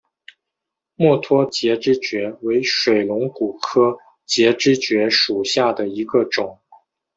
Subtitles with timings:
[0.95, 6.57] 墨脱节肢蕨为水龙骨科节肢蕨属下的一个种。